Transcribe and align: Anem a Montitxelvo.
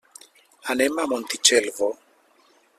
Anem 0.73 0.97
a 1.03 1.05
Montitxelvo. 1.13 1.89